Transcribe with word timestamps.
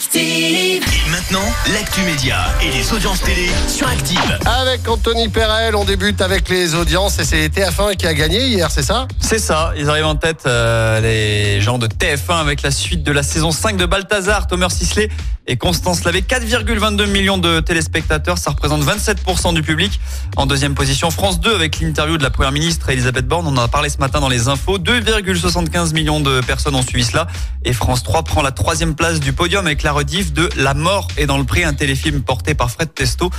Active. 0.00 0.82
Et 1.06 1.10
maintenant, 1.10 1.44
l'actu 1.74 2.00
média 2.00 2.46
et 2.62 2.70
les 2.70 2.90
audiences 2.90 3.20
télé 3.20 3.50
sur 3.68 3.86
Active. 3.86 4.38
Avec 4.46 4.88
Anthony 4.88 5.28
Perel, 5.28 5.76
on 5.76 5.84
débute 5.84 6.22
avec 6.22 6.48
les 6.48 6.74
audiences 6.74 7.18
et 7.18 7.24
c'est 7.24 7.48
TF1 7.48 7.96
qui 7.96 8.06
a 8.06 8.14
gagné 8.14 8.46
hier, 8.46 8.70
c'est 8.70 8.82
ça? 8.82 9.06
C'est 9.20 9.38
ça, 9.38 9.74
ils 9.76 9.90
arrivent 9.90 10.06
en 10.06 10.14
tête, 10.14 10.44
euh, 10.46 11.00
les 11.00 11.60
gens 11.60 11.76
de 11.76 11.86
TF1 11.86 12.40
avec 12.40 12.62
la 12.62 12.70
suite 12.70 13.02
de 13.02 13.12
la 13.12 13.22
saison 13.22 13.50
5 13.50 13.76
de 13.76 13.84
Balthazar, 13.84 14.46
Thomas 14.46 14.70
Sisley 14.70 15.10
et 15.46 15.56
Constance 15.56 16.04
Lavé. 16.04 16.22
4,22 16.22 17.06
millions 17.06 17.38
de 17.38 17.60
téléspectateurs, 17.60 18.38
ça 18.38 18.52
représente 18.52 18.82
27% 18.82 19.52
du 19.52 19.62
public. 19.62 20.00
En 20.36 20.46
deuxième 20.46 20.74
position, 20.74 21.10
France 21.10 21.40
2 21.40 21.54
avec 21.54 21.78
l'interview 21.80 22.16
de 22.16 22.22
la 22.22 22.30
première 22.30 22.52
ministre 22.52 22.88
Elisabeth 22.88 23.26
Borne, 23.26 23.46
on 23.46 23.56
en 23.56 23.64
a 23.64 23.68
parlé 23.68 23.90
ce 23.90 23.98
matin 23.98 24.20
dans 24.20 24.28
les 24.28 24.48
infos. 24.48 24.78
2,75 24.78 25.92
millions 25.92 26.20
de 26.20 26.40
personnes 26.40 26.74
ont 26.74 26.82
suivi 26.82 27.04
cela. 27.04 27.26
Et 27.64 27.72
France 27.72 28.02
3 28.02 28.22
prend 28.22 28.42
la 28.42 28.52
troisième 28.52 28.94
place 28.94 29.20
du 29.20 29.32
podium 29.32 29.66
avec 29.66 29.82
la 29.82 29.89
rediff 29.92 30.32
de 30.32 30.48
La 30.56 30.74
mort 30.74 31.08
est 31.16 31.26
dans 31.26 31.38
le 31.38 31.44
prix, 31.44 31.64
un 31.64 31.74
téléfilm 31.74 32.22
porté 32.22 32.54
par 32.54 32.70
Fred 32.70 32.92
Testo 32.94 33.30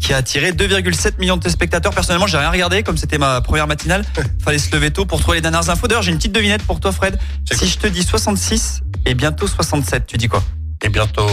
qui 0.00 0.12
a 0.12 0.18
attiré 0.18 0.52
2,7 0.52 1.18
millions 1.18 1.36
de 1.36 1.42
téléspectateurs. 1.42 1.92
Personnellement, 1.94 2.26
j'ai 2.26 2.36
rien 2.36 2.50
regardé, 2.50 2.82
comme 2.82 2.98
c'était 2.98 3.16
ma 3.16 3.40
première 3.40 3.66
matinale. 3.66 4.04
Fallait 4.44 4.58
se 4.58 4.74
lever 4.74 4.90
tôt 4.90 5.06
pour 5.06 5.20
trouver 5.20 5.38
les 5.38 5.42
dernières 5.42 5.70
infos. 5.70 5.88
D'ailleurs, 5.88 6.02
j'ai 6.02 6.10
une 6.10 6.18
petite 6.18 6.32
devinette 6.32 6.62
pour 6.62 6.78
toi, 6.78 6.92
Fred. 6.92 7.18
Si 7.50 7.66
je 7.66 7.78
te 7.78 7.86
dis 7.86 8.02
66 8.02 8.82
et 9.06 9.14
bientôt 9.14 9.46
67, 9.46 10.06
tu 10.06 10.18
dis 10.18 10.28
quoi? 10.28 10.42
Et 10.82 10.90
bientôt 10.90 11.26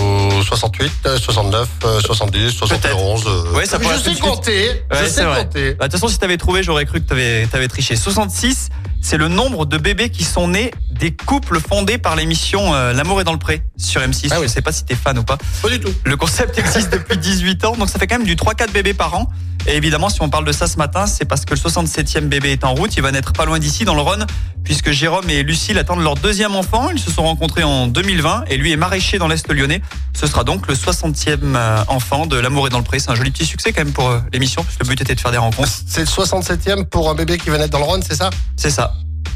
68, 0.43 0.91
euh, 1.07 1.17
69, 1.17 1.67
euh, 1.83 1.99
70, 1.99 2.51
71. 2.51 3.23
euh. 3.27 3.51
Ouais, 3.51 3.65
ça 3.65 3.77
je 3.81 4.11
sais 4.11 4.15
compter, 4.17 4.69
Ouais, 4.89 5.03
je 5.03 5.09
sais. 5.09 5.23
Bah, 5.25 5.43
De 5.43 5.73
toute 5.73 5.91
façon, 5.91 6.07
si 6.07 6.17
t'avais 6.17 6.37
trouvé, 6.37 6.63
j'aurais 6.63 6.85
cru 6.85 7.01
que 7.01 7.07
t'avais 7.07 7.45
avais 7.51 7.67
triché. 7.67 7.97
66, 7.97 8.69
c'est 9.01 9.17
le 9.17 9.27
nombre 9.27 9.65
de 9.65 9.77
bébés 9.77 10.09
qui 10.09 10.23
sont 10.23 10.47
nés 10.47 10.71
des 10.91 11.11
couples 11.11 11.59
fondés 11.59 11.97
par 11.97 12.15
l'émission 12.15 12.73
euh, 12.73 12.93
L'amour 12.93 13.19
est 13.21 13.23
dans 13.23 13.33
le 13.33 13.39
pré 13.39 13.63
sur 13.77 14.01
M6. 14.01 14.27
Ah 14.31 14.39
oui. 14.39 14.47
Je 14.47 14.51
sais 14.51 14.61
pas 14.61 14.71
si 14.71 14.85
t'es 14.85 14.95
fan 14.95 15.17
ou 15.17 15.23
pas. 15.23 15.37
Pas 15.61 15.69
du 15.69 15.79
tout. 15.79 15.93
Le 16.05 16.15
concept 16.15 16.57
existe 16.59 16.91
depuis 16.91 17.17
18 17.17 17.65
ans, 17.65 17.75
donc 17.75 17.89
ça 17.89 17.97
fait 17.97 18.07
quand 18.07 18.17
même 18.17 18.27
du 18.27 18.35
3-4 18.35 18.71
bébés 18.71 18.93
par 18.93 19.15
an. 19.15 19.29
Et 19.67 19.75
évidemment, 19.75 20.09
si 20.09 20.21
on 20.21 20.29
parle 20.29 20.45
de 20.45 20.51
ça 20.51 20.67
ce 20.67 20.77
matin, 20.77 21.05
c'est 21.05 21.25
parce 21.25 21.45
que 21.45 21.53
le 21.53 21.59
67e 21.59 22.21
bébé 22.21 22.51
est 22.51 22.63
en 22.63 22.73
route. 22.73 22.95
Il 22.95 23.03
va 23.03 23.11
naître 23.11 23.31
pas 23.31 23.45
loin 23.45 23.59
d'ici, 23.59 23.85
dans 23.85 23.93
le 23.93 24.01
Rhône, 24.01 24.25
puisque 24.63 24.89
Jérôme 24.91 25.29
et 25.29 25.43
Lucille 25.43 25.77
attendent 25.77 26.01
leur 26.01 26.15
deuxième 26.15 26.55
enfant. 26.55 26.89
Ils 26.89 26.99
se 26.99 27.11
sont 27.11 27.23
rencontrés 27.23 27.63
en 27.63 27.87
2020 27.87 28.45
et 28.49 28.57
lui 28.57 28.71
est 28.71 28.77
maraîcher 28.77 29.19
dans 29.19 29.27
l'Est 29.27 29.51
lyonnais. 29.51 29.81
Ce 30.19 30.25
sera 30.25 30.43
donc 30.43 30.67
le 30.67 30.73
60e 30.73 31.37
euh, 31.43 31.83
enfant 31.87 32.25
de 32.25 32.37
L'amour 32.37 32.67
est 32.67 32.69
dans 32.71 32.79
le 32.79 32.83
pré. 32.83 32.97
C'est 32.99 33.11
un 33.11 33.15
joli 33.15 33.29
petit 33.29 33.45
succès 33.45 33.71
quand 33.71 33.83
même 33.83 33.93
pour 33.93 34.09
euh, 34.09 34.19
l'émission, 34.33 34.63
puisque 34.63 34.81
le 34.81 34.87
but 34.87 34.99
était 34.99 35.13
de 35.15 35.19
faire 35.19 35.31
des 35.31 35.37
rencontres. 35.37 35.69
C'est 35.85 36.01
le 36.01 36.07
67e 36.07 36.85
pour 36.85 37.09
un 37.09 37.15
bébé 37.15 37.37
qui 37.37 37.49
va 37.51 37.59
naître 37.59 37.71
dans 37.71 37.79
le 37.79 37.85
Rhône, 37.85 38.03
c'est 38.07 38.15
ça? 38.15 38.31
C'est 38.57 38.71
ça. 38.71 38.90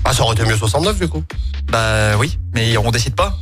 Ah, 0.05 0.13
ça 0.13 0.23
aurait 0.23 0.35
été 0.35 0.45
mieux 0.45 0.55
69 0.57 0.99
du 0.99 1.07
coup. 1.07 1.23
Bah 1.71 2.15
oui, 2.17 2.37
mais 2.53 2.77
on 2.77 2.91
décide 2.91 3.15
pas. 3.15 3.37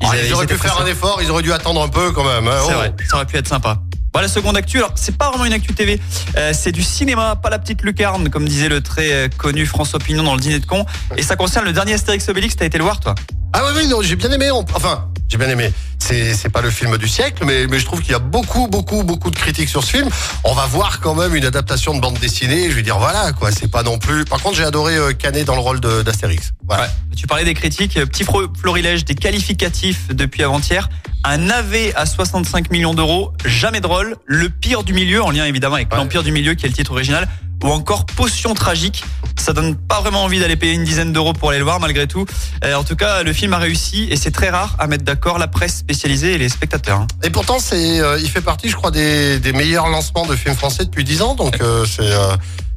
Ils, 0.00 0.06
avaient- 0.06 0.32
auraient 0.32 0.44
étaient 0.44 0.54
pu 0.54 0.60
faire 0.60 0.80
un 0.80 0.86
effort, 0.86 1.20
ils 1.22 1.30
auraient 1.30 1.42
dû 1.42 1.52
attendre 1.52 1.82
un 1.82 1.88
peu 1.88 2.10
quand 2.12 2.24
même. 2.24 2.46
hein. 2.48 2.58
C'est 2.66 2.74
Oh. 2.74 2.76
vrai, 2.78 2.94
ça 3.08 3.16
aurait 3.16 3.26
pu 3.26 3.36
être 3.36 3.48
sympa. 3.48 3.78
Voilà, 4.12 4.28
seconde 4.28 4.56
actu. 4.58 4.76
Alors, 4.78 4.92
c'est 4.94 5.16
pas 5.16 5.30
vraiment 5.30 5.46
une 5.46 5.54
actu 5.54 5.72
TV, 5.72 5.98
euh, 6.36 6.52
c'est 6.52 6.70
du 6.72 6.82
cinéma, 6.82 7.34
pas 7.36 7.48
la 7.48 7.58
petite 7.58 7.80
lucarne, 7.82 8.28
comme 8.28 8.46
disait 8.46 8.68
le 8.68 8.82
très 8.82 9.10
euh, 9.12 9.28
connu 9.38 9.64
François 9.64 9.98
Pignon 10.00 10.22
dans 10.22 10.34
le 10.34 10.40
dîner 10.40 10.58
de 10.58 10.66
con. 10.66 10.84
Et 11.16 11.22
ça 11.22 11.34
concerne 11.36 11.64
le 11.64 11.72
dernier 11.72 11.94
Astérix 11.94 12.28
Obélix. 12.28 12.56
T'as 12.56 12.66
été 12.66 12.76
le 12.76 12.84
voir, 12.84 13.00
toi? 13.00 13.14
Ah 13.54 13.62
oui, 13.66 13.72
oui, 13.82 13.88
non, 13.88 14.02
j'ai 14.02 14.16
bien 14.16 14.30
aimé. 14.30 14.50
on- 14.50 14.66
Enfin, 14.74 15.08
j'ai 15.32 15.38
bien 15.38 15.48
aimé. 15.48 15.72
C'est, 15.98 16.50
pas 16.50 16.60
le 16.60 16.70
film 16.70 16.98
du 16.98 17.08
siècle, 17.08 17.44
mais, 17.46 17.66
mais 17.66 17.78
je 17.78 17.86
trouve 17.86 18.02
qu'il 18.02 18.12
y 18.12 18.14
a 18.14 18.18
beaucoup, 18.18 18.66
beaucoup, 18.66 19.02
beaucoup 19.02 19.30
de 19.30 19.36
critiques 19.36 19.70
sur 19.70 19.82
ce 19.82 19.90
film. 19.90 20.10
On 20.44 20.52
va 20.52 20.66
voir 20.66 21.00
quand 21.00 21.14
même 21.14 21.34
une 21.34 21.46
adaptation 21.46 21.94
de 21.94 22.00
bande 22.00 22.18
dessinée. 22.18 22.68
Je 22.68 22.74
vais 22.74 22.82
dire 22.82 22.98
voilà, 22.98 23.32
quoi. 23.32 23.50
C'est 23.50 23.70
pas 23.70 23.82
non 23.82 23.98
plus. 23.98 24.26
Par 24.26 24.42
contre, 24.42 24.56
j'ai 24.58 24.64
adoré 24.64 24.94
euh, 24.96 25.12
Canet 25.14 25.46
dans 25.46 25.54
le 25.54 25.60
rôle 25.62 25.80
d'Astérix. 25.80 26.52
Voilà. 26.66 26.82
Ouais. 26.82 26.88
Tu 27.16 27.26
parlais 27.26 27.44
des 27.44 27.54
critiques, 27.54 27.96
euh, 27.96 28.04
petit 28.04 28.24
florilège 28.24 29.06
des 29.06 29.14
qualificatifs 29.14 30.08
depuis 30.08 30.42
avant-hier. 30.42 30.90
Un 31.24 31.48
AV 31.48 31.92
à 31.94 32.04
65 32.04 32.70
millions 32.70 32.94
d'euros, 32.94 33.32
jamais 33.46 33.80
drôle, 33.80 34.16
le 34.26 34.50
pire 34.50 34.82
du 34.82 34.92
milieu, 34.92 35.22
en 35.22 35.30
lien 35.30 35.46
évidemment 35.46 35.76
avec 35.76 35.90
Ouais. 35.92 35.96
l'Empire 35.98 36.24
du 36.24 36.32
milieu 36.32 36.54
qui 36.54 36.66
est 36.66 36.68
le 36.68 36.74
titre 36.74 36.90
original, 36.92 37.28
ou 37.62 37.68
encore 37.68 38.06
Potion 38.06 38.54
tragique. 38.54 39.04
Ça 39.38 39.52
donne 39.52 39.76
pas 39.76 40.00
vraiment 40.00 40.24
envie 40.24 40.38
d'aller 40.38 40.56
payer 40.56 40.74
une 40.74 40.84
dizaine 40.84 41.12
d'euros 41.12 41.32
pour 41.32 41.50
aller 41.50 41.58
le 41.58 41.64
voir 41.64 41.80
malgré 41.80 42.06
tout. 42.06 42.26
Euh, 42.64 42.74
en 42.74 42.84
tout 42.84 42.96
cas, 42.96 43.22
le 43.22 43.32
film 43.32 43.52
a 43.54 43.58
réussi 43.58 44.06
et 44.10 44.16
c'est 44.16 44.30
très 44.30 44.50
rare 44.50 44.76
à 44.78 44.86
mettre 44.86 45.04
d'accord 45.04 45.38
la 45.38 45.48
presse 45.48 45.76
spécialisée 45.78 46.34
et 46.34 46.38
les 46.38 46.48
spectateurs. 46.48 47.00
hein. 47.00 47.06
Et 47.22 47.30
pourtant, 47.30 47.58
c'est, 47.58 48.00
euh, 48.00 48.18
il 48.20 48.28
fait 48.28 48.40
partie, 48.40 48.68
je 48.68 48.76
crois, 48.76 48.90
des, 48.90 49.40
meilleurs 49.54 49.88
lancements 49.88 50.26
de 50.26 50.36
films 50.36 50.54
français 50.54 50.84
depuis 50.84 51.04
10 51.04 51.22
ans. 51.22 51.34
Donc, 51.34 51.60
euh, 51.60 51.84
c'est, 51.86 52.12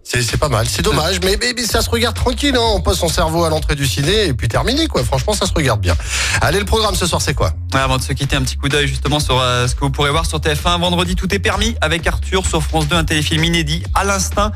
c'est, 0.05 0.37
pas 0.37 0.49
mal. 0.49 0.67
C'est 0.69 0.81
dommage, 0.81 1.19
mais, 1.23 1.37
ça 1.65 1.81
se 1.81 1.89
regarde 1.89 2.15
tranquille. 2.15 2.55
Hein. 2.55 2.71
On 2.75 2.81
pose 2.81 2.97
son 2.97 3.09
cerveau 3.09 3.43
à 3.43 3.49
l'entrée 3.49 3.75
du 3.75 3.87
ciné 3.87 4.27
et 4.27 4.33
puis 4.33 4.47
terminé, 4.47 4.87
quoi. 4.87 5.03
Franchement, 5.03 5.33
ça 5.33 5.45
se 5.45 5.53
regarde 5.53 5.81
bien. 5.81 5.95
Allez, 6.41 6.59
le 6.59 6.65
programme 6.65 6.95
ce 6.95 7.05
soir, 7.05 7.21
c'est 7.21 7.33
quoi? 7.33 7.53
Ouais, 7.73 7.79
avant 7.79 7.97
de 7.97 8.03
se 8.03 8.13
quitter, 8.13 8.35
un 8.35 8.41
petit 8.43 8.55
coup 8.55 8.69
d'œil 8.69 8.87
justement 8.87 9.19
sur 9.19 9.39
euh, 9.39 9.67
ce 9.67 9.75
que 9.75 9.81
vous 9.81 9.89
pourrez 9.89 10.11
voir 10.11 10.25
sur 10.25 10.39
TF1. 10.39 10.79
Vendredi, 10.79 11.15
tout 11.15 11.33
est 11.33 11.39
permis 11.39 11.75
avec 11.81 12.05
Arthur 12.07 12.45
sur 12.45 12.61
France 12.61 12.87
2, 12.87 12.95
un 12.95 13.03
téléfilm 13.03 13.43
inédit 13.43 13.83
à 13.93 14.03
l'instinct. 14.03 14.51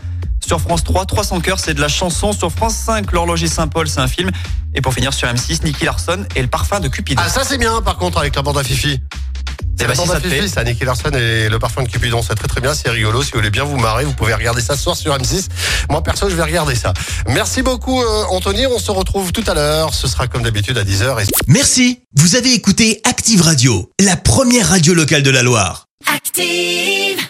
Sur 0.45 0.61
France 0.61 0.83
3, 0.83 1.05
300 1.05 1.41
cœurs, 1.41 1.59
c'est 1.59 1.73
de 1.73 1.81
la 1.81 1.89
chanson. 1.89 2.31
Sur 2.31 2.51
France 2.51 2.75
5, 2.75 3.11
l'horloger 3.11 3.47
Saint-Paul, 3.47 3.87
c'est 3.87 3.99
un 3.99 4.07
film. 4.07 4.31
Et 4.75 4.81
pour 4.81 4.93
finir 4.93 5.13
sur 5.13 5.27
M6, 5.27 5.63
Nicky 5.63 5.85
Larson 5.85 6.25
et 6.35 6.41
le 6.41 6.47
parfum 6.47 6.79
de 6.79 6.87
Cupidon. 6.87 7.21
Ah, 7.25 7.29
ça, 7.29 7.43
c'est 7.43 7.57
bien, 7.57 7.81
par 7.81 7.97
contre, 7.97 8.19
avec 8.19 8.35
la 8.35 8.41
bande 8.41 8.57
à 8.57 8.63
Fifi. 8.63 9.01
C'est 9.79 9.85
Eh 9.85 9.87
ben, 9.87 9.95
si 9.95 10.07
ça 10.07 10.19
te 10.19 10.27
plaît. 10.27 10.47
Ça, 10.47 10.63
Nicky 10.63 10.83
Larson 10.83 11.11
et 11.11 11.47
le 11.47 11.57
parfum 11.57 11.83
de 11.83 11.87
Cupidon. 11.87 12.21
C'est 12.21 12.35
très 12.35 12.49
très 12.49 12.59
bien, 12.59 12.73
c'est 12.73 12.89
rigolo. 12.89 13.23
Si 13.23 13.31
vous 13.31 13.37
voulez 13.37 13.49
bien 13.49 13.63
vous 13.63 13.77
marrer, 13.77 14.03
vous 14.03 14.13
pouvez 14.13 14.33
regarder 14.33 14.61
ça 14.61 14.75
ce 14.75 14.83
soir 14.83 14.97
sur 14.97 15.15
M6. 15.17 15.47
Moi, 15.89 16.03
perso, 16.03 16.29
je 16.29 16.35
vais 16.35 16.43
regarder 16.43 16.75
ça. 16.75 16.91
Merci 17.27 17.61
beaucoup, 17.61 18.01
euh, 18.01 18.23
Anthony. 18.29 18.67
On 18.67 18.77
se 18.77 18.91
retrouve 18.91 19.31
tout 19.31 19.43
à 19.47 19.53
l'heure. 19.53 19.93
Ce 19.93 20.07
sera 20.07 20.27
comme 20.27 20.43
d'habitude 20.43 20.77
à 20.77 20.83
10h. 20.83 21.23
Et... 21.23 21.27
Merci, 21.47 22.01
vous 22.15 22.35
avez 22.35 22.53
écouté 22.53 22.99
Active 23.05 23.41
Radio, 23.41 23.89
la 24.03 24.17
première 24.17 24.67
radio 24.67 24.93
locale 24.93 25.23
de 25.23 25.29
la 25.29 25.43
Loire. 25.43 25.85
Active. 26.13 27.29